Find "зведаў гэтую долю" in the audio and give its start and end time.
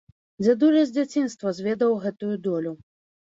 1.57-2.71